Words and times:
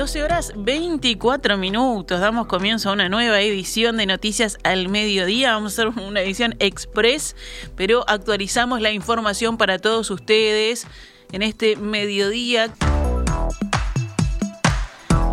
12 0.00 0.22
horas 0.22 0.52
24 0.56 1.58
minutos. 1.58 2.20
Damos 2.20 2.46
comienzo 2.46 2.88
a 2.88 2.94
una 2.94 3.10
nueva 3.10 3.38
edición 3.42 3.98
de 3.98 4.06
Noticias 4.06 4.56
al 4.62 4.88
Mediodía. 4.88 5.52
Vamos 5.52 5.78
a 5.78 5.82
hacer 5.82 6.02
una 6.02 6.22
edición 6.22 6.56
express, 6.58 7.36
pero 7.76 8.08
actualizamos 8.08 8.80
la 8.80 8.92
información 8.92 9.58
para 9.58 9.78
todos 9.78 10.10
ustedes 10.10 10.86
en 11.32 11.42
este 11.42 11.76
mediodía. 11.76 12.72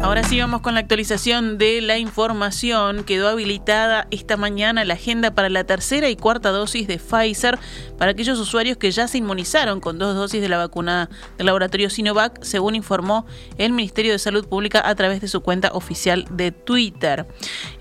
Ahora 0.08 0.24
sí 0.24 0.40
vamos 0.40 0.62
con 0.62 0.74
la 0.74 0.80
actualización 0.80 1.58
de 1.58 1.82
la 1.82 1.98
información. 1.98 3.04
Quedó 3.04 3.28
habilitada 3.28 4.08
esta 4.10 4.38
mañana 4.38 4.86
la 4.86 4.94
agenda 4.94 5.32
para 5.32 5.50
la 5.50 5.66
tercera 5.66 6.10
y 6.10 6.16
cuarta 6.16 6.52
dosis 6.52 6.88
de 6.88 6.98
Pfizer 6.98 7.60
para 7.98 8.12
aquellos 8.12 8.40
usuarios 8.40 8.78
que 8.78 8.90
ya 8.90 9.10
se 9.10 9.18
inmunizaron 9.18 9.82
con 9.82 10.00
dos 10.00 10.16
dosis 10.16 10.42
de 10.42 10.48
la 10.48 10.60
vacuna 10.60 11.10
del 11.38 11.48
laboratorio 11.48 11.90
Sinovac, 11.90 12.42
según 12.42 12.76
informó 12.76 13.26
el 13.58 13.74
Ministerio 13.74 14.14
de 14.14 14.18
Salud 14.18 14.48
Pública 14.48 14.82
a 14.88 14.96
través 14.96 15.20
de 15.20 15.28
su 15.28 15.42
cuenta 15.42 15.72
oficial 15.74 16.26
de 16.32 16.54
Twitter. 16.54 17.28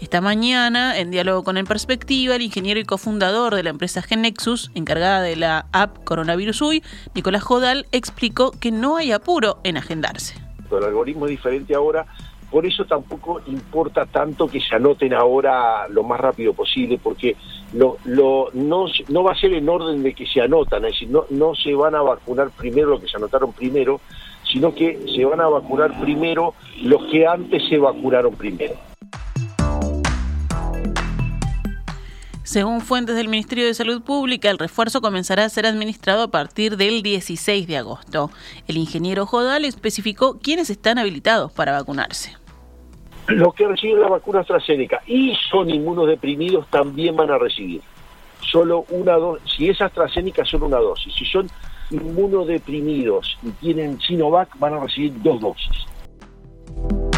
Esta 0.00 0.20
mañana, 0.20 0.98
en 0.98 1.12
diálogo 1.12 1.44
con 1.44 1.56
el 1.58 1.64
Perspectiva, 1.64 2.34
el 2.34 2.42
ingeniero 2.42 2.80
y 2.80 2.84
cofundador 2.84 3.54
de 3.54 3.62
la 3.62 3.70
empresa 3.70 4.02
Genexus, 4.02 4.72
encargada 4.74 5.22
de 5.22 5.36
la 5.36 5.68
app 5.70 6.02
Coronavirus 6.02 6.60
UI, 6.60 6.82
Nicolás 7.14 7.44
Jodal, 7.44 7.86
explicó 7.92 8.50
que 8.50 8.72
no 8.72 8.96
hay 8.96 9.12
apuro 9.12 9.60
en 9.62 9.76
agendarse 9.76 10.45
el 10.70 10.84
algoritmo 10.84 11.26
es 11.26 11.30
diferente 11.30 11.74
ahora, 11.74 12.06
por 12.50 12.64
eso 12.64 12.84
tampoco 12.84 13.40
importa 13.46 14.06
tanto 14.06 14.46
que 14.46 14.60
se 14.60 14.76
anoten 14.76 15.12
ahora 15.12 15.88
lo 15.88 16.02
más 16.04 16.20
rápido 16.20 16.54
posible, 16.54 16.98
porque 17.02 17.36
lo, 17.72 17.96
lo, 18.04 18.50
no, 18.54 18.86
no 19.08 19.22
va 19.24 19.32
a 19.32 19.40
ser 19.40 19.52
en 19.54 19.68
orden 19.68 20.02
de 20.02 20.14
que 20.14 20.26
se 20.26 20.40
anotan, 20.40 20.84
es 20.84 20.92
decir, 20.92 21.10
no, 21.10 21.24
no 21.30 21.54
se 21.54 21.74
van 21.74 21.94
a 21.94 22.02
vacunar 22.02 22.50
primero 22.50 22.90
los 22.90 23.00
que 23.00 23.08
se 23.08 23.16
anotaron 23.16 23.52
primero, 23.52 24.00
sino 24.44 24.74
que 24.74 24.98
se 25.14 25.24
van 25.24 25.40
a 25.40 25.48
vacunar 25.48 25.98
primero 26.00 26.54
los 26.82 27.04
que 27.06 27.26
antes 27.26 27.68
se 27.68 27.78
vacunaron 27.78 28.34
primero. 28.34 28.74
Según 32.56 32.80
fuentes 32.80 33.16
del 33.16 33.28
Ministerio 33.28 33.66
de 33.66 33.74
Salud 33.74 34.00
Pública, 34.00 34.48
el 34.48 34.56
refuerzo 34.56 35.02
comenzará 35.02 35.44
a 35.44 35.48
ser 35.50 35.66
administrado 35.66 36.22
a 36.22 36.28
partir 36.28 36.78
del 36.78 37.02
16 37.02 37.66
de 37.66 37.76
agosto. 37.76 38.30
El 38.66 38.78
ingeniero 38.78 39.26
Jodal 39.26 39.66
especificó 39.66 40.38
quiénes 40.38 40.70
están 40.70 40.96
habilitados 40.96 41.52
para 41.52 41.72
vacunarse. 41.72 42.34
Los 43.26 43.52
que 43.52 43.68
reciben 43.68 44.00
la 44.00 44.08
vacuna 44.08 44.40
AstraZeneca 44.40 45.02
y 45.06 45.36
son 45.50 45.68
inmunodeprimidos 45.68 46.66
también 46.70 47.14
van 47.14 47.30
a 47.30 47.36
recibir. 47.36 47.82
Solo 48.40 48.86
una 48.88 49.16
dosis, 49.16 49.52
si 49.54 49.68
es 49.68 49.78
AstraZeneca, 49.82 50.42
solo 50.46 50.64
una 50.64 50.78
dosis. 50.78 51.12
Si 51.14 51.26
son 51.26 51.50
inmunodeprimidos 51.90 53.36
y 53.42 53.50
tienen 53.50 54.00
Sinovac, 54.00 54.58
van 54.58 54.72
a 54.72 54.80
recibir 54.80 55.12
dos 55.22 55.42
dosis. 55.42 57.15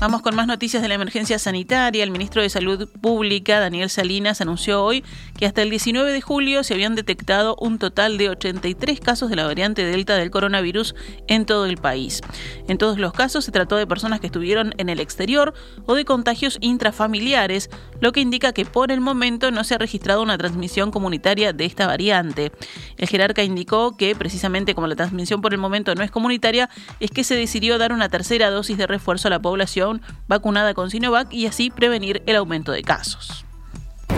Vamos 0.00 0.22
con 0.22 0.36
más 0.36 0.46
noticias 0.46 0.80
de 0.80 0.86
la 0.86 0.94
emergencia 0.94 1.40
sanitaria. 1.40 2.04
El 2.04 2.12
ministro 2.12 2.40
de 2.40 2.48
Salud 2.48 2.88
Pública, 3.00 3.58
Daniel 3.58 3.90
Salinas, 3.90 4.40
anunció 4.40 4.84
hoy 4.84 5.02
que 5.36 5.44
hasta 5.44 5.62
el 5.62 5.70
19 5.70 6.12
de 6.12 6.20
julio 6.20 6.62
se 6.62 6.74
habían 6.74 6.94
detectado 6.94 7.56
un 7.60 7.80
total 7.80 8.16
de 8.16 8.28
83 8.28 9.00
casos 9.00 9.28
de 9.28 9.34
la 9.34 9.44
variante 9.44 9.84
Delta 9.84 10.14
del 10.14 10.30
coronavirus 10.30 10.94
en 11.26 11.46
todo 11.46 11.66
el 11.66 11.78
país. 11.78 12.20
En 12.68 12.78
todos 12.78 12.96
los 12.98 13.12
casos 13.12 13.44
se 13.44 13.50
trató 13.50 13.74
de 13.74 13.88
personas 13.88 14.20
que 14.20 14.28
estuvieron 14.28 14.72
en 14.78 14.88
el 14.88 15.00
exterior 15.00 15.52
o 15.86 15.94
de 15.96 16.04
contagios 16.04 16.58
intrafamiliares, 16.60 17.68
lo 18.00 18.12
que 18.12 18.20
indica 18.20 18.52
que 18.52 18.64
por 18.64 18.92
el 18.92 19.00
momento 19.00 19.50
no 19.50 19.64
se 19.64 19.74
ha 19.74 19.78
registrado 19.78 20.22
una 20.22 20.38
transmisión 20.38 20.92
comunitaria 20.92 21.52
de 21.52 21.64
esta 21.64 21.88
variante. 21.88 22.52
El 22.98 23.08
jerarca 23.08 23.42
indicó 23.42 23.96
que 23.96 24.14
precisamente 24.14 24.76
como 24.76 24.86
la 24.86 24.94
transmisión 24.94 25.40
por 25.40 25.54
el 25.54 25.58
momento 25.58 25.92
no 25.96 26.04
es 26.04 26.12
comunitaria, 26.12 26.70
es 27.00 27.10
que 27.10 27.24
se 27.24 27.34
decidió 27.34 27.78
dar 27.78 27.92
una 27.92 28.08
tercera 28.08 28.48
dosis 28.50 28.78
de 28.78 28.86
refuerzo 28.86 29.26
a 29.26 29.32
la 29.32 29.42
población 29.42 29.87
vacunada 30.26 30.74
con 30.74 30.90
Sinovac 30.90 31.32
y 31.32 31.46
así 31.46 31.70
prevenir 31.70 32.22
el 32.26 32.36
aumento 32.36 32.72
de 32.72 32.82
casos 32.82 33.44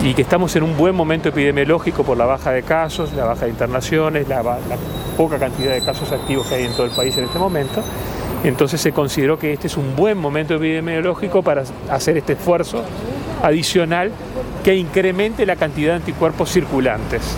y 0.03 0.15
que 0.15 0.23
estamos 0.23 0.55
en 0.55 0.63
un 0.63 0.75
buen 0.77 0.95
momento 0.95 1.29
epidemiológico 1.29 2.03
por 2.03 2.17
la 2.17 2.25
baja 2.25 2.51
de 2.51 2.63
casos, 2.63 3.13
la 3.13 3.25
baja 3.25 3.45
de 3.45 3.51
internaciones, 3.51 4.27
la, 4.27 4.41
poca 5.15 5.37
cantidad 5.37 5.73
de 5.73 5.81
casos 5.81 6.11
activos 6.11 6.47
que 6.47 6.55
hay 6.55 6.65
en 6.65 6.73
todo 6.73 6.85
el 6.85 6.91
país 6.91 7.15
en 7.17 7.25
este 7.25 7.37
momento. 7.37 7.83
Entonces 8.43 8.81
se 8.81 8.91
consideró 8.91 9.37
que 9.37 9.53
este 9.53 9.67
es 9.67 9.77
un 9.77 9.95
buen 9.95 10.17
momento 10.17 10.55
epidemiológico 10.55 11.43
para 11.43 11.63
hacer 11.91 12.17
este 12.17 12.33
esfuerzo 12.33 12.83
adicional 13.43 14.11
que 14.63 14.75
incremente 14.75 15.45
la 15.45 15.55
cantidad 15.55 15.91
de 15.91 15.95
anticuerpos 15.97 16.51
circulantes. 16.51 17.37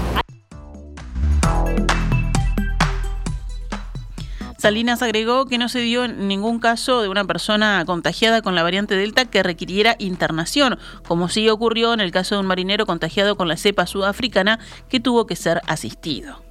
Salinas 4.64 5.02
agregó 5.02 5.46
que 5.46 5.58
no 5.58 5.68
se 5.68 5.80
dio 5.80 6.08
ningún 6.08 6.60
caso 6.60 7.02
de 7.02 7.10
una 7.10 7.26
persona 7.26 7.84
contagiada 7.86 8.42
con 8.42 8.56
la 8.56 8.64
variante 8.64 8.96
Delta 8.96 9.26
que 9.26 9.44
requiriera 9.44 9.98
internación, 10.00 10.80
como 11.06 11.28
sí 11.28 11.50
ocurrió 11.50 11.94
en 11.94 12.00
el 12.00 12.14
caso 12.14 12.36
de 12.36 12.40
un 12.40 12.48
marinero 12.48 12.86
contagiado 12.86 13.36
con 13.36 13.50
la 13.50 13.58
cepa 13.58 13.86
sudafricana 13.86 14.60
que 14.88 15.02
tuvo 15.02 15.28
que 15.28 15.36
ser 15.36 15.60
asistido. 15.68 16.42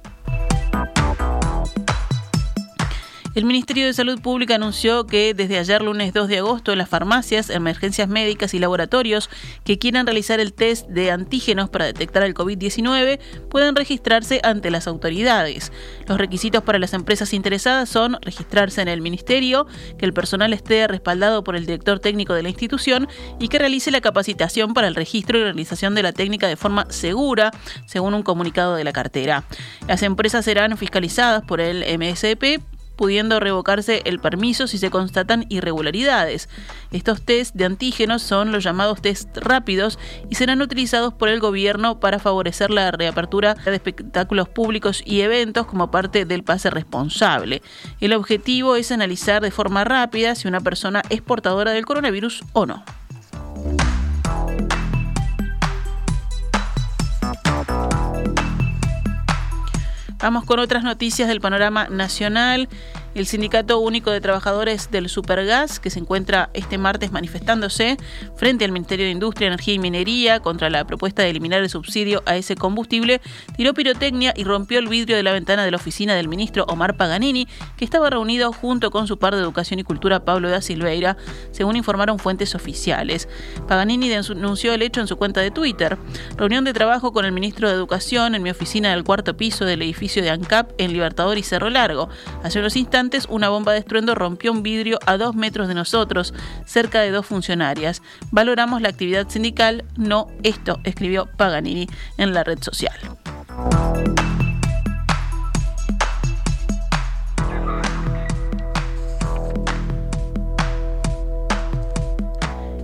El 3.35 3.45
Ministerio 3.45 3.87
de 3.87 3.93
Salud 3.93 4.21
Pública 4.21 4.53
anunció 4.53 5.07
que 5.07 5.33
desde 5.33 5.57
ayer 5.57 5.81
lunes 5.81 6.13
2 6.13 6.27
de 6.27 6.37
agosto 6.37 6.75
las 6.75 6.87
farmacias, 6.87 7.49
emergencias 7.49 8.07
médicas 8.07 8.53
y 8.53 8.59
laboratorios 8.59 9.27
que 9.63 9.79
quieran 9.79 10.05
realizar 10.05 10.39
el 10.39 10.53
test 10.53 10.87
de 10.87 11.09
antígenos 11.09 11.67
para 11.71 11.85
detectar 11.85 12.21
el 12.21 12.35
COVID-19 12.35 13.19
pueden 13.49 13.75
registrarse 13.75 14.39
ante 14.43 14.69
las 14.69 14.85
autoridades. 14.85 15.71
Los 16.07 16.19
requisitos 16.19 16.61
para 16.61 16.77
las 16.77 16.93
empresas 16.93 17.33
interesadas 17.33 17.89
son 17.89 18.19
registrarse 18.21 18.83
en 18.83 18.87
el 18.87 19.01
Ministerio, 19.01 19.65
que 19.97 20.05
el 20.05 20.13
personal 20.13 20.53
esté 20.53 20.87
respaldado 20.87 21.43
por 21.43 21.55
el 21.55 21.65
director 21.65 21.99
técnico 21.99 22.35
de 22.35 22.43
la 22.43 22.49
institución 22.49 23.07
y 23.39 23.47
que 23.47 23.57
realice 23.57 23.89
la 23.89 24.01
capacitación 24.01 24.75
para 24.75 24.87
el 24.87 24.93
registro 24.93 25.39
y 25.39 25.41
realización 25.41 25.95
de 25.95 26.03
la 26.03 26.11
técnica 26.11 26.47
de 26.47 26.55
forma 26.55 26.85
segura, 26.91 27.49
según 27.87 28.13
un 28.13 28.21
comunicado 28.21 28.75
de 28.75 28.83
la 28.83 28.93
cartera. 28.93 29.43
Las 29.87 30.03
empresas 30.03 30.45
serán 30.45 30.77
fiscalizadas 30.77 31.41
por 31.41 31.61
el 31.61 31.83
MSP 31.97 32.72
pudiendo 33.03 33.41
revocarse 33.41 34.01
el 34.05 34.19
permiso 34.19 34.65
si 34.65 34.77
se 34.77 34.89
constatan 34.89 35.45
irregularidades. 35.49 36.47
Estos 36.93 37.21
test 37.21 37.53
de 37.53 37.65
antígenos 37.65 38.21
son 38.21 38.53
los 38.53 38.63
llamados 38.63 39.01
test 39.01 39.35
rápidos 39.39 39.99
y 40.29 40.35
serán 40.35 40.61
utilizados 40.61 41.13
por 41.13 41.27
el 41.27 41.41
gobierno 41.41 41.99
para 41.99 42.17
favorecer 42.17 42.69
la 42.69 42.91
reapertura 42.91 43.55
de 43.55 43.75
espectáculos 43.75 44.47
públicos 44.47 45.03
y 45.05 45.19
eventos 45.19 45.65
como 45.65 45.91
parte 45.91 46.23
del 46.23 46.43
pase 46.43 46.69
responsable. 46.69 47.61
El 47.99 48.13
objetivo 48.13 48.77
es 48.77 48.89
analizar 48.89 49.41
de 49.41 49.51
forma 49.51 49.83
rápida 49.83 50.33
si 50.35 50.47
una 50.47 50.61
persona 50.61 51.01
es 51.09 51.21
portadora 51.21 51.71
del 51.71 51.85
coronavirus 51.85 52.41
o 52.53 52.65
no. 52.65 52.85
Vamos 60.23 60.45
con 60.45 60.59
otras 60.59 60.85
noticias 60.85 61.27
del 61.27 61.41
panorama 61.41 61.89
nacional. 61.89 62.69
El 63.15 63.27
Sindicato 63.27 63.77
Único 63.77 64.09
de 64.09 64.21
Trabajadores 64.21 64.89
del 64.89 65.07
Supergas, 65.07 65.79
que 65.79 65.91
se 65.91 65.99
encuentra 65.99 66.49
este 66.55 66.79
martes 66.79 67.11
manifestándose 67.11 67.97
frente 68.35 68.65
al 68.65 68.71
Ministerio 68.71 69.05
de 69.05 69.11
Industria, 69.11 69.47
Energía 69.47 69.75
y 69.75 69.79
Minería 69.79 70.39
contra 70.39 70.71
la 70.71 70.85
propuesta 70.87 71.21
de 71.21 71.29
eliminar 71.29 71.61
el 71.61 71.69
subsidio 71.69 72.23
a 72.25 72.37
ese 72.37 72.55
combustible, 72.55 73.21
tiró 73.55 73.75
pirotecnia 73.75 74.33
y 74.35 74.45
rompió 74.45 74.79
el 74.79 74.87
vidrio 74.87 75.15
de 75.15 75.21
la 75.21 75.31
ventana 75.31 75.63
de 75.63 75.69
la 75.69 75.77
oficina 75.77 76.15
del 76.15 76.27
ministro 76.27 76.65
Omar 76.67 76.97
Paganini, 76.97 77.47
que 77.77 77.85
estaba 77.85 78.09
reunido 78.09 78.51
junto 78.51 78.89
con 78.89 79.05
su 79.05 79.19
par 79.19 79.35
de 79.35 79.41
Educación 79.41 79.79
y 79.79 79.83
Cultura 79.83 80.25
Pablo 80.25 80.49
da 80.49 80.61
Silveira, 80.61 81.15
según 81.51 81.75
informaron 81.75 82.17
fuentes 82.17 82.55
oficiales. 82.55 83.29
Paganini 83.67 84.09
denunció 84.09 84.73
el 84.73 84.81
hecho 84.81 85.01
en 85.01 85.07
su 85.07 85.17
cuenta 85.17 85.39
de 85.41 85.51
Twitter. 85.51 85.99
Reunión 86.35 86.63
de 86.63 86.73
trabajo 86.73 87.13
con 87.13 87.25
el 87.25 87.31
ministro 87.31 87.69
de 87.69 87.75
Educación 87.75 88.33
en 88.33 88.41
mi 88.41 88.49
oficina 88.49 88.89
del 88.89 89.03
cuarto 89.03 89.37
piso 89.37 89.65
del 89.65 89.83
edificio 89.83 90.23
de 90.23 90.31
ANCAP 90.31 90.71
en 90.79 90.93
Libertador 90.93 91.37
y 91.37 91.43
Cerro 91.43 91.69
Largo. 91.69 92.09
Hace 92.43 92.57
unos 92.57 92.75
instantes 92.75 93.02
una 93.29 93.49
bomba 93.49 93.73
de 93.73 93.79
estruendo 93.79 94.15
rompió 94.15 94.51
un 94.51 94.63
vidrio 94.63 94.99
a 95.05 95.17
dos 95.17 95.35
metros 95.35 95.67
de 95.67 95.73
nosotros, 95.73 96.33
cerca 96.65 97.01
de 97.01 97.11
dos 97.11 97.25
funcionarias. 97.25 98.01
Valoramos 98.31 98.81
la 98.81 98.89
actividad 98.89 99.29
sindical, 99.29 99.83
no 99.95 100.27
esto, 100.43 100.79
escribió 100.83 101.27
Paganini 101.37 101.87
en 102.17 102.33
la 102.33 102.43
red 102.43 102.59
social. 102.61 102.95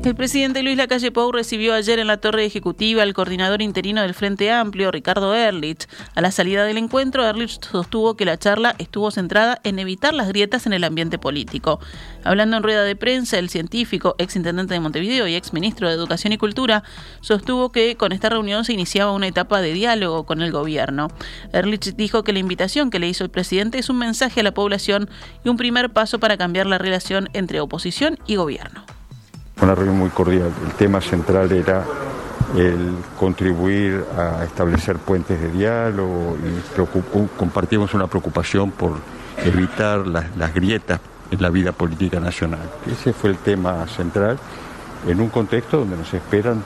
El 0.10 0.16
presidente 0.16 0.64
Luis 0.64 0.76
Lacalle 0.76 1.12
Pou 1.12 1.32
recibió 1.32 1.76
ayer 1.76 2.00
en 2.00 2.08
la 2.08 2.18
torre 2.18 2.44
ejecutiva 2.44 3.04
al 3.04 3.14
coordinador 3.14 3.62
interino 3.62 4.02
del 4.02 4.16
Frente 4.16 4.52
Amplio, 4.52 4.90
Ricardo 4.90 5.36
Erlich. 5.36 5.88
A 6.16 6.22
la 6.22 6.32
salida 6.32 6.66
del 6.66 6.80
encuentro, 6.80 7.24
Erlich 7.24 7.62
sostuvo 7.64 8.18
que 8.18 8.26
la 8.26 8.40
charla 8.40 8.74
estuvo 8.80 9.12
centrada 9.12 9.60
en 9.64 9.78
evitar 9.78 10.16
las 10.16 10.30
grietas 10.30 10.66
en 10.66 10.74
el 10.74 10.84
ambiente 10.84 11.20
político. 11.20 11.80
Hablando 12.24 12.58
en 12.58 12.64
rueda 12.64 12.84
de 12.86 12.96
prensa, 12.96 13.38
el 13.38 13.50
científico, 13.50 14.16
ex 14.18 14.36
intendente 14.36 14.74
de 14.74 14.80
Montevideo 14.80 15.28
y 15.28 15.36
ex 15.36 15.54
ministro 15.54 15.88
de 15.88 15.94
Educación 15.94 16.34
y 16.34 16.40
Cultura, 16.40 16.82
sostuvo 17.22 17.72
que 17.72 17.96
con 17.96 18.12
esta 18.12 18.30
reunión 18.30 18.66
se 18.66 18.74
iniciaba 18.74 19.12
una 19.12 19.28
etapa 19.28 19.62
de 19.62 19.74
diálogo 19.74 20.26
con 20.26 20.42
el 20.42 20.52
gobierno. 20.52 21.10
Erlich 21.54 21.96
dijo 21.96 22.24
que 22.24 22.34
la 22.34 22.40
invitación 22.40 22.90
que 22.90 22.98
le 22.98 23.08
hizo 23.08 23.24
el 23.24 23.30
presidente 23.30 23.78
es 23.78 23.92
un 23.92 24.00
mensaje 24.00 24.40
a 24.40 24.44
la 24.44 24.56
población 24.56 25.08
y 25.46 25.50
un 25.50 25.58
primer 25.58 25.92
paso 25.92 26.20
para 26.20 26.36
cambiar 26.36 26.66
la 26.66 26.80
relación 26.80 27.30
entre 27.34 27.62
oposición 27.62 28.18
y 28.26 28.38
gobierno. 28.38 28.89
Una 29.70 29.76
reunión 29.76 30.00
muy 30.00 30.10
cordial. 30.10 30.52
El 30.66 30.74
tema 30.74 31.00
central 31.00 31.52
era 31.52 31.86
el 32.58 32.96
contribuir 33.20 34.04
a 34.18 34.44
establecer 34.44 34.98
puentes 34.98 35.40
de 35.40 35.52
diálogo 35.52 36.36
y 36.44 37.38
compartimos 37.38 37.94
una 37.94 38.08
preocupación 38.08 38.72
por 38.72 38.94
evitar 39.38 40.08
las, 40.08 40.56
grietas 40.56 41.00
en 41.30 41.40
la 41.44 41.52
vida 41.52 41.72
política 41.72 42.20
nacional. 42.20 42.68
Ese 42.92 43.14
fue 43.14 43.30
el 43.30 43.38
tema 43.38 43.86
central 43.86 44.40
en 45.08 45.22
un 45.22 45.30
contexto 45.30 45.78
donde 45.78 45.98
nos 45.98 46.12
esperan, 46.16 46.64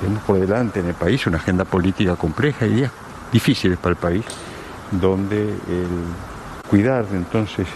tenemos 0.00 0.22
por 0.22 0.40
delante 0.40 0.80
en 0.80 0.86
el 0.86 0.94
país 0.94 1.26
una 1.26 1.36
agenda 1.36 1.66
política 1.66 2.16
compleja 2.16 2.64
y 2.64 2.70
días 2.70 2.92
difíciles 3.30 3.76
para 3.76 3.90
el 3.90 3.98
país, 3.98 4.24
donde 4.92 5.42
el 5.42 5.88
cuidar 6.70 7.04
entonces 7.12 7.68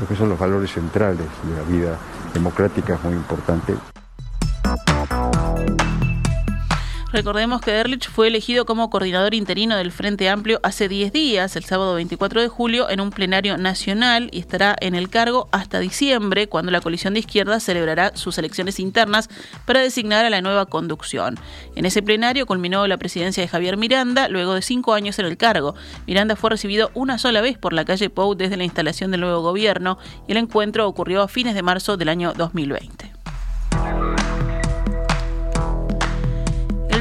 lo 0.00 0.08
que 0.08 0.16
son 0.16 0.30
los 0.30 0.36
valores 0.36 0.72
centrales 0.72 1.28
de 1.44 1.56
la 1.56 1.62
vida 1.62 1.96
democrática 2.34 2.94
es 2.94 3.04
muy 3.04 3.14
importante. 3.14 3.74
Recordemos 7.12 7.60
que 7.60 7.72
Erlich 7.72 8.08
fue 8.08 8.28
elegido 8.28 8.64
como 8.64 8.88
coordinador 8.88 9.34
interino 9.34 9.76
del 9.76 9.92
Frente 9.92 10.30
Amplio 10.30 10.60
hace 10.62 10.88
10 10.88 11.12
días, 11.12 11.56
el 11.56 11.64
sábado 11.64 11.94
24 11.94 12.40
de 12.40 12.48
julio, 12.48 12.88
en 12.88 13.02
un 13.02 13.10
plenario 13.10 13.58
nacional 13.58 14.30
y 14.32 14.38
estará 14.38 14.74
en 14.80 14.94
el 14.94 15.10
cargo 15.10 15.46
hasta 15.52 15.78
diciembre, 15.78 16.48
cuando 16.48 16.72
la 16.72 16.80
coalición 16.80 17.12
de 17.12 17.20
izquierda 17.20 17.60
celebrará 17.60 18.16
sus 18.16 18.38
elecciones 18.38 18.80
internas 18.80 19.28
para 19.66 19.80
designar 19.80 20.24
a 20.24 20.30
la 20.30 20.40
nueva 20.40 20.64
conducción. 20.64 21.38
En 21.76 21.84
ese 21.84 22.00
plenario 22.00 22.46
culminó 22.46 22.86
la 22.86 22.96
presidencia 22.96 23.42
de 23.42 23.48
Javier 23.48 23.76
Miranda 23.76 24.30
luego 24.30 24.54
de 24.54 24.62
cinco 24.62 24.94
años 24.94 25.18
en 25.18 25.26
el 25.26 25.36
cargo. 25.36 25.74
Miranda 26.06 26.34
fue 26.34 26.48
recibido 26.48 26.90
una 26.94 27.18
sola 27.18 27.42
vez 27.42 27.58
por 27.58 27.74
la 27.74 27.84
calle 27.84 28.08
Pou 28.08 28.34
desde 28.34 28.56
la 28.56 28.64
instalación 28.64 29.10
del 29.10 29.20
nuevo 29.20 29.42
gobierno 29.42 29.98
y 30.26 30.32
el 30.32 30.38
encuentro 30.38 30.88
ocurrió 30.88 31.20
a 31.20 31.28
fines 31.28 31.54
de 31.54 31.62
marzo 31.62 31.98
del 31.98 32.08
año 32.08 32.32
2020. 32.32 33.11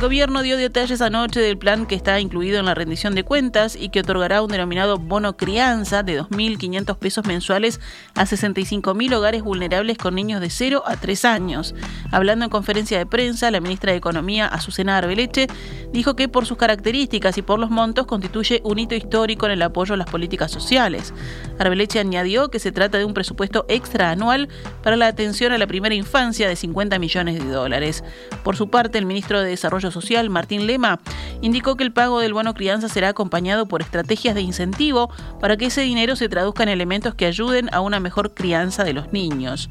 Gobierno 0.02 0.42
dio 0.42 0.58
detalles 0.58 1.00
anoche 1.00 1.40
del 1.42 1.60
plan 1.60 1.86
que 1.86 1.94
está 1.94 2.20
incluido 2.20 2.60
en 2.60 2.66
la 2.66 2.74
rendición 2.74 3.14
de 3.14 3.24
cuentas 3.24 3.76
y 3.76 3.90
que 3.90 4.00
otorgará 4.00 4.42
un 4.42 4.50
denominado 4.50 4.98
bono 4.98 5.38
crianza 5.38 6.02
de 6.02 6.20
2.500 6.20 6.98
pesos 6.98 7.28
mensuales 7.28 7.80
a 8.16 8.24
65.000 8.24 9.14
hogares 9.14 9.44
vulnerables 9.44 10.00
con 10.00 10.16
niños 10.16 10.42
de 10.42 10.50
0 10.50 10.82
a 10.88 10.98
3 10.98 11.26
años. 11.26 11.76
Hablando 12.12 12.46
en 12.46 12.50
conferencia 12.50 12.98
de 12.98 13.06
prensa, 13.06 13.52
la 13.52 13.62
ministra 13.62 13.92
de 13.92 14.00
Economía, 14.00 14.48
Azucena 14.48 14.98
Arbeleche, 14.98 15.46
dijo 15.94 16.16
que 16.16 16.28
por 16.28 16.48
sus 16.48 16.58
características 16.58 17.38
y 17.38 17.44
por 17.44 17.60
los 17.60 17.70
montos 17.70 18.08
constituye 18.08 18.60
un 18.64 18.80
hito 18.80 18.96
histórico 18.96 19.46
en 19.46 19.52
el 19.52 19.62
apoyo 19.62 19.94
a 19.94 19.98
las 19.98 20.10
políticas 20.10 20.50
sociales. 20.50 21.14
Arbeleche 21.60 22.00
añadió 22.00 22.50
que 22.50 22.58
se 22.58 22.72
trata 22.72 22.98
de 22.98 23.06
un 23.06 23.14
presupuesto 23.14 23.66
extra 23.68 24.10
anual 24.10 24.50
para 24.82 24.96
la 24.96 25.06
atención 25.06 25.52
a 25.52 25.60
la 25.60 25.68
primera 25.68 25.94
infancia 25.94 26.50
de 26.50 26.56
50 26.56 26.98
millones 26.98 27.36
de 27.36 27.52
dólares. 27.52 28.04
Por 28.44 28.56
su 28.56 28.72
parte, 28.72 28.98
el 28.98 29.06
ministro 29.06 29.40
de 29.40 29.50
Desarrollo 29.50 29.91
Social, 29.92 30.30
Martín 30.30 30.68
Lema, 30.68 31.00
indicó 31.42 31.76
que 31.76 31.84
el 31.84 31.92
pago 31.92 32.20
del 32.20 32.34
bono 32.34 32.54
crianza 32.54 32.90
será 32.90 33.10
acompañado 33.10 33.68
por 33.68 33.82
estrategias 33.82 34.36
de 34.36 34.42
incentivo 34.42 35.10
para 35.40 35.58
que 35.58 35.66
ese 35.68 35.82
dinero 35.82 36.16
se 36.16 36.30
traduzca 36.30 36.64
en 36.64 36.70
elementos 36.70 37.16
que 37.16 37.26
ayuden 37.26 37.74
a 37.74 37.82
una 37.82 38.00
mejor 38.00 38.34
crianza 38.34 38.84
de 38.84 38.94
los 38.94 39.12
niños. 39.14 39.70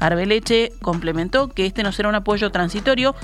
Arbeleche 0.00 0.72
complementó 0.82 1.48
que 1.48 1.66
este 1.66 1.82
no 1.82 1.92
será 1.92 2.08
un 2.08 2.14
apoyo 2.14 2.50
transitorio, 2.50 3.14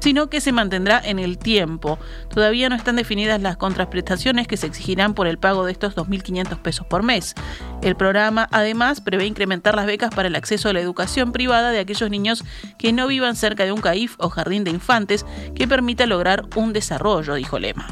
sino 0.00 0.28
que 0.28 0.40
se 0.40 0.52
mantendrá 0.52 1.00
en 1.02 1.18
el 1.18 1.38
tiempo. 1.38 1.98
Todavía 2.32 2.68
no 2.68 2.76
están 2.76 2.96
definidas 2.96 3.40
las 3.42 3.56
contraprestaciones 3.56 4.46
que 4.46 4.56
se 4.56 4.66
exigirán 4.66 5.14
por 5.14 5.26
el 5.26 5.38
pago 5.38 5.64
de 5.64 5.72
estos 5.72 5.96
2.500 5.96 6.58
pesos 6.58 6.86
por 6.86 7.02
mes. 7.02 7.34
El 7.82 7.96
programa 7.96 8.48
además 8.52 9.00
prevé 9.00 9.26
incrementar 9.26 9.74
las 9.74 9.86
becas 9.86 10.14
para 10.14 10.28
el 10.28 10.36
acceso 10.36 10.68
a 10.68 10.72
la 10.72 10.80
educación 10.80 11.32
privada 11.32 11.70
de 11.70 11.80
aquellos 11.80 12.10
niños 12.10 12.44
que 12.78 12.92
no 12.92 13.06
vivan 13.06 13.34
cerca 13.34 13.64
de 13.64 13.72
un 13.72 13.80
CAIF 13.80 14.14
o 14.18 14.28
jardín 14.28 14.64
de 14.64 14.70
infantes 14.70 15.24
que 15.54 15.66
permita 15.66 16.06
lograr 16.06 16.44
un 16.54 16.72
desarrollo, 16.72 17.34
dijo 17.34 17.58
Lema. 17.58 17.86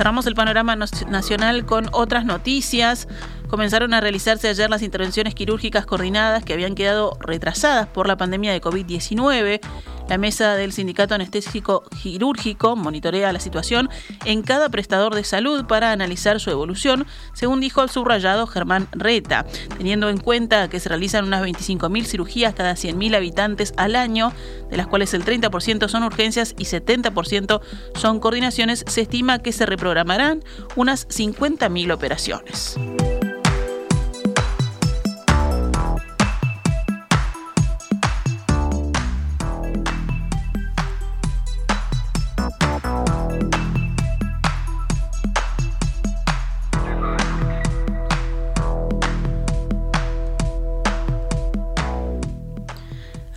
Cerramos 0.00 0.26
el 0.26 0.34
panorama 0.34 0.76
nacional 0.76 1.66
con 1.66 1.90
otras 1.92 2.24
noticias. 2.24 3.06
Comenzaron 3.50 3.92
a 3.94 4.00
realizarse 4.00 4.48
ayer 4.48 4.70
las 4.70 4.80
intervenciones 4.80 5.34
quirúrgicas 5.34 5.84
coordinadas 5.84 6.44
que 6.44 6.52
habían 6.52 6.76
quedado 6.76 7.18
retrasadas 7.18 7.88
por 7.88 8.06
la 8.06 8.16
pandemia 8.16 8.52
de 8.52 8.60
COVID-19. 8.60 9.60
La 10.08 10.18
mesa 10.18 10.54
del 10.54 10.72
Sindicato 10.72 11.16
Anestésico 11.16 11.82
Quirúrgico 12.00 12.76
monitorea 12.76 13.32
la 13.32 13.40
situación 13.40 13.88
en 14.24 14.42
cada 14.42 14.68
prestador 14.68 15.16
de 15.16 15.24
salud 15.24 15.66
para 15.66 15.90
analizar 15.90 16.38
su 16.38 16.50
evolución, 16.50 17.06
según 17.32 17.60
dijo 17.60 17.82
el 17.82 17.90
subrayado 17.90 18.46
Germán 18.46 18.86
Reta, 18.92 19.44
teniendo 19.76 20.08
en 20.08 20.18
cuenta 20.18 20.68
que 20.68 20.78
se 20.78 20.88
realizan 20.88 21.24
unas 21.24 21.42
25.000 21.42 22.04
cirugías 22.04 22.54
cada 22.54 22.74
100.000 22.74 23.16
habitantes 23.16 23.74
al 23.76 23.96
año, 23.96 24.32
de 24.70 24.76
las 24.76 24.86
cuales 24.86 25.12
el 25.12 25.24
30% 25.24 25.88
son 25.88 26.04
urgencias 26.04 26.54
y 26.56 26.64
70% 26.66 27.60
son 27.96 28.20
coordinaciones, 28.20 28.84
se 28.86 29.00
estima 29.00 29.40
que 29.40 29.52
se 29.52 29.66
reprogramarán 29.66 30.44
unas 30.76 31.08
50.000 31.08 31.92
operaciones. 31.92 32.78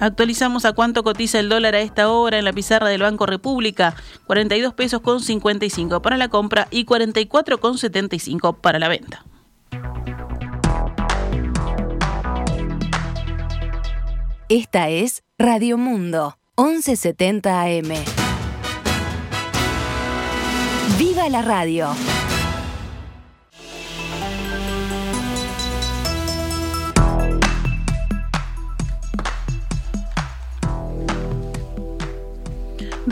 Actualizamos 0.04 0.66
a 0.66 0.74
cuánto 0.74 1.02
cotiza 1.02 1.40
el 1.40 1.48
dólar 1.48 1.76
a 1.76 1.80
esta 1.80 2.12
hora 2.12 2.38
en 2.38 2.44
la 2.44 2.52
pizarra 2.52 2.90
del 2.90 3.04
Banco 3.04 3.26
República. 3.26 3.96
42 4.28 4.74
pesos 4.74 5.00
con 5.00 5.22
55 5.22 6.02
para 6.02 6.18
la 6.18 6.28
compra 6.28 6.68
y 6.72 6.84
44 6.84 7.62
con 7.62 7.78
75 7.78 8.58
para 8.58 8.80
la 8.80 8.90
venta. 8.90 9.24
Esta 14.50 14.90
es 14.90 15.24
Radio 15.38 15.78
Mundo, 15.78 16.38
1170 16.58 17.62
AM. 17.62 17.94
¡Viva 21.00 21.30
la 21.30 21.42
radio! 21.42 21.88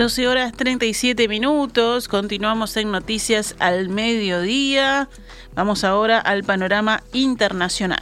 12 0.02 0.28
horas 0.28 0.52
37 0.54 1.28
minutos, 1.28 2.08
continuamos 2.08 2.76
en 2.76 2.90
Noticias 2.90 3.56
al 3.60 3.90
Mediodía. 3.90 5.08
Vamos 5.54 5.84
ahora 5.84 6.18
al 6.18 6.44
panorama 6.44 7.04
internacional. 7.14 8.02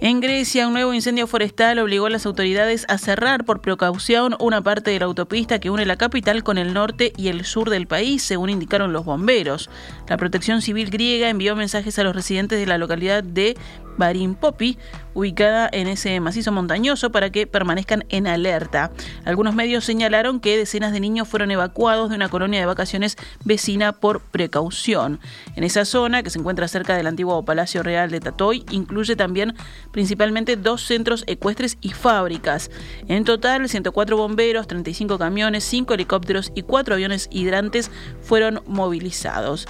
En 0.00 0.20
Grecia, 0.20 0.66
un 0.66 0.72
nuevo 0.72 0.92
incendio 0.92 1.28
forestal 1.28 1.78
obligó 1.78 2.06
a 2.06 2.10
las 2.10 2.26
autoridades 2.26 2.84
a 2.88 2.98
cerrar 2.98 3.44
por 3.44 3.60
precaución 3.60 4.34
una 4.40 4.60
parte 4.60 4.90
de 4.90 4.98
la 4.98 5.04
autopista 5.04 5.60
que 5.60 5.70
une 5.70 5.86
la 5.86 5.96
capital 5.96 6.42
con 6.42 6.58
el 6.58 6.74
norte 6.74 7.12
y 7.16 7.28
el 7.28 7.44
sur 7.44 7.70
del 7.70 7.86
país, 7.86 8.24
según 8.24 8.50
indicaron 8.50 8.92
los 8.92 9.04
bomberos. 9.04 9.70
La 10.08 10.16
Protección 10.16 10.62
Civil 10.62 10.90
griega 10.90 11.28
envió 11.28 11.54
mensajes 11.54 11.96
a 12.00 12.02
los 12.04 12.16
residentes 12.16 12.58
de 12.58 12.66
la 12.66 12.78
localidad 12.78 13.22
de 13.22 13.56
Barimpopi, 13.98 14.78
ubicada 15.14 15.68
en 15.70 15.88
ese 15.88 16.18
macizo 16.20 16.52
montañoso, 16.52 17.12
para 17.12 17.30
que 17.30 17.46
permanezcan 17.46 18.04
en 18.08 18.26
alerta. 18.26 18.90
Algunos 19.24 19.54
medios 19.54 19.84
señalaron 19.84 20.40
que 20.40 20.56
decenas 20.56 20.92
de 20.92 21.00
niños 21.00 21.28
fueron 21.28 21.50
evacuados 21.50 22.08
de 22.08 22.16
una 22.16 22.28
colonia 22.28 22.60
de 22.60 22.66
vacaciones 22.66 23.16
vecina 23.44 23.92
por 23.92 24.20
precaución. 24.20 25.20
En 25.56 25.64
esa 25.64 25.84
zona, 25.84 26.22
que 26.22 26.30
se 26.30 26.38
encuentra 26.38 26.68
cerca 26.68 26.96
del 26.96 27.06
antiguo 27.06 27.44
Palacio 27.44 27.82
Real 27.82 28.10
de 28.10 28.20
Tatoy, 28.20 28.64
incluye 28.70 29.16
también 29.16 29.54
principalmente 29.92 30.56
dos 30.56 30.82
centros 30.82 31.24
ecuestres 31.26 31.76
y 31.80 31.90
fábricas. 31.90 32.70
En 33.08 33.24
total, 33.24 33.68
104 33.68 34.16
bomberos, 34.16 34.66
35 34.68 35.18
camiones, 35.18 35.64
5 35.64 35.94
helicópteros 35.94 36.52
y 36.54 36.62
4 36.62 36.94
aviones 36.94 37.28
hidrantes 37.30 37.90
fueron 38.22 38.62
movilizados. 38.66 39.66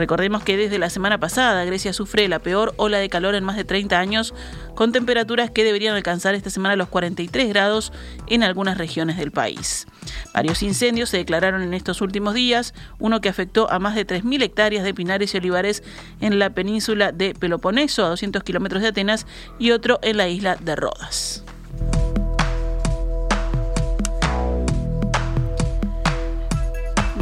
Recordemos 0.00 0.42
que 0.42 0.56
desde 0.56 0.78
la 0.78 0.88
semana 0.88 1.20
pasada 1.20 1.62
Grecia 1.66 1.92
sufre 1.92 2.26
la 2.26 2.38
peor 2.38 2.72
ola 2.78 2.96
de 2.96 3.10
calor 3.10 3.34
en 3.34 3.44
más 3.44 3.56
de 3.56 3.64
30 3.64 3.98
años, 3.98 4.32
con 4.74 4.92
temperaturas 4.92 5.50
que 5.50 5.62
deberían 5.62 5.94
alcanzar 5.94 6.34
esta 6.34 6.48
semana 6.48 6.74
los 6.74 6.88
43 6.88 7.50
grados 7.50 7.92
en 8.26 8.42
algunas 8.42 8.78
regiones 8.78 9.18
del 9.18 9.30
país. 9.30 9.86
Varios 10.32 10.62
incendios 10.62 11.10
se 11.10 11.18
declararon 11.18 11.60
en 11.60 11.74
estos 11.74 12.00
últimos 12.00 12.32
días, 12.32 12.72
uno 12.98 13.20
que 13.20 13.28
afectó 13.28 13.70
a 13.70 13.78
más 13.78 13.94
de 13.94 14.06
3.000 14.06 14.42
hectáreas 14.42 14.84
de 14.84 14.94
pinares 14.94 15.34
y 15.34 15.36
olivares 15.36 15.82
en 16.22 16.38
la 16.38 16.48
península 16.48 17.12
de 17.12 17.34
Peloponeso, 17.34 18.02
a 18.02 18.08
200 18.08 18.42
kilómetros 18.42 18.80
de 18.80 18.88
Atenas, 18.88 19.26
y 19.58 19.72
otro 19.72 19.98
en 20.00 20.16
la 20.16 20.28
isla 20.28 20.56
de 20.56 20.76
Rodas. 20.76 21.44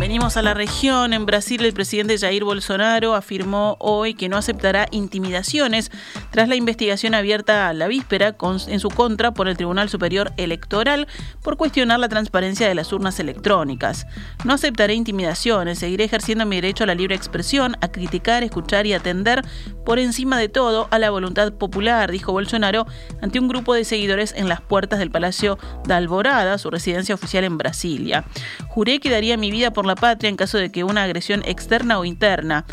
Venimos 0.08 0.38
a 0.38 0.42
la 0.42 0.54
región. 0.54 1.12
En 1.12 1.26
Brasil, 1.26 1.62
el 1.62 1.74
presidente 1.74 2.16
Jair 2.16 2.42
Bolsonaro 2.42 3.14
afirmó 3.14 3.76
hoy 3.78 4.14
que 4.14 4.30
no 4.30 4.38
aceptará 4.38 4.88
intimidaciones 4.90 5.90
tras 6.38 6.49
la 6.49 6.54
investigación 6.54 7.16
abierta 7.16 7.68
a 7.68 7.73
la 7.73 7.88
víspera 7.88 8.37
en 8.68 8.78
su 8.78 8.90
contra 8.90 9.35
por 9.35 9.49
el 9.49 9.57
Tribunal 9.57 9.88
Superior 9.88 10.33
Electoral 10.37 11.09
por 11.42 11.57
cuestionar 11.57 11.99
la 11.99 12.09
transparencia 12.09 12.68
de 12.68 12.76
las 12.76 12.92
urnas 12.92 13.18
electrónicas. 13.18 14.07
No 14.45 14.52
aceptaré 14.52 14.95
intimidaciones, 14.95 15.80
seguiré 15.80 16.04
ejerciendo 16.04 16.47
mi 16.47 16.54
derecho 16.54 16.85
a 16.85 16.87
la 16.87 16.95
libre 16.95 17.16
expresión, 17.16 17.76
a 17.80 17.88
criticar, 17.88 18.45
escuchar 18.45 18.87
y 18.87 18.92
atender 18.92 19.42
por 19.85 19.99
encima 19.99 20.38
de 20.38 20.49
todo 20.49 20.87
a 20.92 21.00
la 21.00 21.11
voluntad 21.11 21.52
popular, 21.54 22.12
dijo 22.12 22.30
Bolsonaro 22.30 22.87
ante 23.21 23.40
un 23.40 23.49
grupo 23.49 23.75
de 23.75 23.85
seguidores 23.85 24.33
en 24.37 24.49
las 24.49 24.61
puertas 24.61 25.00
del 25.00 25.11
Palacio 25.11 25.59
de 25.88 25.95
Alvorada, 25.95 26.57
su 26.59 26.71
residencia 26.71 27.16
oficial 27.16 27.42
en 27.42 27.59
Brasilia. 27.59 28.25
Juré 28.68 29.00
que 29.00 29.11
daría 29.11 29.37
mi 29.37 29.50
vida 29.50 29.73
por 29.73 29.87
la 29.87 29.97
patria 29.97 30.28
en 30.28 30.37
caso 30.37 30.57
de 30.57 30.71
que 30.71 30.85
una 30.85 31.02
agresión 31.02 31.42
externa 31.45 31.99
o 31.99 32.04
interna. 32.04 32.64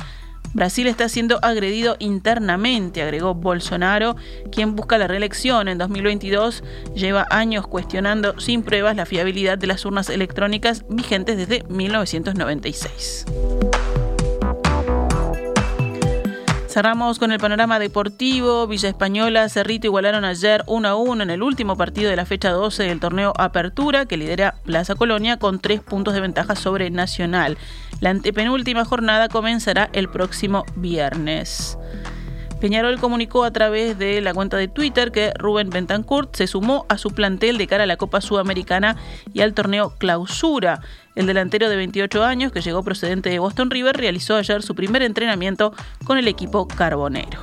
Brasil 0.56 0.88
está 0.88 1.10
siendo 1.10 1.38
agredido 1.44 1.98
internamente, 2.00 3.02
agregó 3.02 3.36
Bolsonaro, 3.36 4.16
quien 4.54 4.74
busca 4.78 4.98
la 4.98 5.06
reelección 5.06 5.68
en 5.68 5.78
2022. 5.78 6.64
Lleva 6.96 7.28
años 7.30 7.68
cuestionando 7.68 8.40
sin 8.40 8.64
pruebas 8.64 8.96
la 8.96 9.06
fiabilidad 9.06 9.58
de 9.58 9.68
las 9.68 9.84
urnas 9.84 10.10
electrónicas 10.10 10.86
vigentes 10.88 11.36
desde 11.36 11.66
1996. 11.68 13.26
Cerramos 16.76 17.20
con 17.20 17.32
el 17.32 17.40
panorama 17.40 17.80
deportivo. 17.80 18.68
Villa 18.68 18.90
Española, 18.90 19.48
Cerrito 19.48 19.88
igualaron 19.88 20.26
ayer 20.26 20.62
1 20.68 20.86
a 20.86 20.96
1 20.98 21.24
en 21.24 21.30
el 21.30 21.42
último 21.42 21.78
partido 21.78 22.10
de 22.10 22.18
la 22.18 22.26
fecha 22.26 22.52
12 22.52 22.84
del 22.84 23.00
torneo 23.00 23.32
Apertura, 23.38 24.06
que 24.06 24.18
lidera 24.18 24.56
Plaza 24.66 24.96
Colonia 24.96 25.38
con 25.38 25.60
tres 25.60 25.80
puntos 25.80 26.14
de 26.14 26.20
ventaja 26.20 26.58
sobre 26.58 26.90
Nacional. 26.90 27.58
La 28.02 28.10
antepenúltima 28.10 28.84
jornada 28.84 29.30
comenzará 29.30 29.90
el 29.94 30.10
próximo 30.10 30.66
viernes. 30.76 31.78
Peñarol 32.60 33.00
comunicó 33.00 33.44
a 33.44 33.52
través 33.52 33.98
de 33.98 34.22
la 34.22 34.34
cuenta 34.34 34.58
de 34.58 34.68
Twitter 34.68 35.12
que 35.12 35.34
Rubén 35.38 35.70
Bentancourt 35.70 36.36
se 36.36 36.48
sumó 36.48 36.86
a 36.90 36.98
su 36.98 37.12
plantel 37.12 37.58
de 37.58 37.68
cara 37.68 37.84
a 37.84 37.88
la 37.88 37.98
Copa 37.98 38.22
Sudamericana 38.22 38.96
y 39.34 39.42
al 39.42 39.54
torneo 39.54 39.94
Clausura. 39.98 40.82
El 41.16 41.28
delantero 41.28 41.70
de 41.70 41.76
28 41.76 42.24
años, 42.24 42.52
que 42.52 42.62
llegó 42.62 42.84
procedente 42.84 43.30
de 43.30 43.40
Boston 43.40 43.70
River, 43.70 43.96
realizó 43.96 44.36
ayer 44.36 44.64
su 44.64 44.76
primer 44.76 45.02
entrenamiento 45.02 45.74
con 46.06 46.18
el 46.18 46.28
equipo 46.28 46.68
carbonero. 46.68 47.40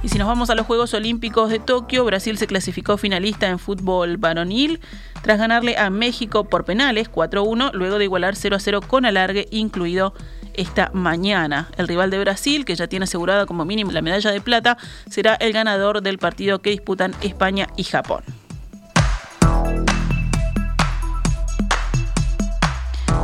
Y 0.00 0.10
si 0.10 0.18
nos 0.18 0.28
vamos 0.28 0.48
a 0.48 0.54
los 0.54 0.64
Juegos 0.64 0.94
Olímpicos 0.94 1.50
de 1.50 1.58
Tokio, 1.58 2.04
Brasil 2.04 2.38
se 2.38 2.46
clasificó 2.46 2.96
finalista 2.98 3.48
en 3.48 3.58
fútbol 3.58 4.16
varonil 4.16 4.80
tras 5.22 5.38
ganarle 5.38 5.76
a 5.76 5.90
México 5.90 6.44
por 6.44 6.64
penales 6.64 7.10
4-1, 7.10 7.72
luego 7.72 7.98
de 7.98 8.04
igualar 8.04 8.34
0-0 8.34 8.86
con 8.86 9.04
alargue, 9.04 9.48
incluido 9.50 10.14
esta 10.54 10.90
mañana. 10.94 11.68
El 11.76 11.88
rival 11.88 12.10
de 12.10 12.20
Brasil, 12.20 12.64
que 12.64 12.76
ya 12.76 12.86
tiene 12.86 13.04
asegurada 13.04 13.44
como 13.44 13.64
mínimo 13.64 13.90
la 13.90 14.00
medalla 14.00 14.30
de 14.30 14.40
plata, 14.40 14.78
será 15.10 15.34
el 15.34 15.52
ganador 15.52 16.00
del 16.00 16.18
partido 16.18 16.60
que 16.60 16.70
disputan 16.70 17.12
España 17.20 17.66
y 17.76 17.82
Japón. 17.82 18.22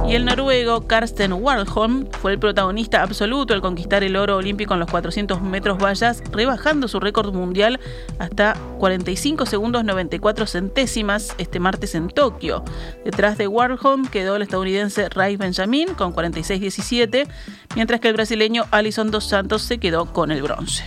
Y 0.07 0.15
el 0.17 0.27
noruego 0.27 0.87
Karsten 0.87 1.33
Warholm 1.33 2.07
fue 2.21 2.33
el 2.33 2.39
protagonista 2.39 3.03
absoluto 3.03 3.55
al 3.55 3.63
conquistar 3.63 4.05
el 4.05 4.17
oro 4.17 4.37
olímpico 4.37 4.75
en 4.75 4.81
los 4.81 4.91
400 4.91 5.41
metros 5.41 5.79
vallas, 5.79 6.23
rebajando 6.31 6.89
su 6.89 7.01
récord 7.01 7.33
mundial 7.33 7.81
hasta 8.19 8.55
45 8.79 9.47
segundos 9.47 9.83
94 9.85 10.47
centésimas 10.47 11.35
este 11.39 11.59
martes 11.59 11.95
en 11.95 12.09
Tokio. 12.09 12.65
Detrás 13.05 13.39
de 13.39 13.49
Warholm 13.49 14.07
quedó 14.07 14.37
el 14.37 14.43
estadounidense 14.43 15.09
Ray 15.09 15.37
Benjamin 15.37 15.95
con 15.95 16.15
46-17, 16.15 17.27
mientras 17.75 18.01
que 18.01 18.09
el 18.09 18.15
brasileño 18.15 18.65
Alison 18.71 19.11
Dos 19.11 19.25
Santos 19.25 19.63
se 19.63 19.79
quedó 19.79 20.13
con 20.13 20.31
el 20.31 20.43
bronce. 20.43 20.85